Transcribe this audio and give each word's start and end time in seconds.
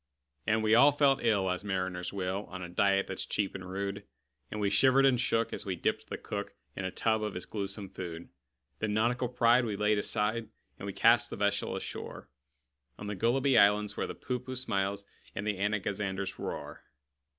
And 0.47 0.63
we 0.63 0.73
all 0.73 0.91
felt 0.91 1.23
ill 1.23 1.47
as 1.51 1.63
mariners 1.63 2.11
will, 2.11 2.45
On 2.45 2.63
a 2.63 2.67
diet 2.69 3.05
that's 3.05 3.23
cheap 3.23 3.53
and 3.53 3.69
rude; 3.69 4.03
And 4.49 4.59
we 4.59 4.71
shivered 4.71 5.05
and 5.05 5.19
shook 5.21 5.53
as 5.53 5.63
we 5.63 5.75
dipped 5.75 6.07
the 6.09 6.17
cook 6.17 6.55
In 6.75 6.85
a 6.85 6.89
tub 6.89 7.21
of 7.21 7.35
his 7.35 7.45
gluesome 7.45 7.87
food. 7.93 8.29
Then 8.79 8.95
nautical 8.95 9.29
pride 9.29 9.63
we 9.63 9.75
laid 9.75 9.99
aside, 9.99 10.49
And 10.79 10.87
we 10.87 10.91
cast 10.93 11.29
the 11.29 11.35
vessel 11.35 11.75
ashore 11.75 12.27
On 12.97 13.05
the 13.05 13.15
Gulliby 13.15 13.59
Isles, 13.59 13.95
where 13.95 14.07
the 14.07 14.15
Poohpooh 14.15 14.57
smiles, 14.57 15.05
And 15.35 15.45
the 15.45 15.59
Anagazanders 15.59 16.39
roar. 16.39 16.83